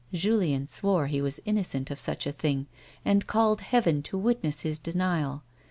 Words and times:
Julien 0.11 0.65
swore 0.65 1.05
he 1.05 1.21
was 1.21 1.39
innocent 1.45 1.91
of 1.91 1.99
such 1.99 2.25
a 2.25 2.31
thing, 2.31 2.65
and 3.05 3.27
called 3.27 3.61
Heaven 3.61 4.01
to 4.01 4.17
witness 4.17 4.61
his 4.61 4.79
denial. 4.79 5.43